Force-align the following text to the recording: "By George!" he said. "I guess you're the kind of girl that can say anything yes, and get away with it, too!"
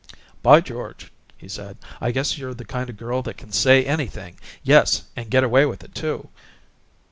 "By 0.41 0.61
George!" 0.61 1.11
he 1.37 1.47
said. 1.47 1.77
"I 2.01 2.09
guess 2.09 2.35
you're 2.35 2.55
the 2.55 2.65
kind 2.65 2.89
of 2.89 2.97
girl 2.97 3.21
that 3.21 3.37
can 3.37 3.51
say 3.51 3.85
anything 3.85 4.39
yes, 4.63 5.03
and 5.15 5.29
get 5.29 5.43
away 5.43 5.67
with 5.67 5.83
it, 5.83 5.93
too!" 5.93 6.29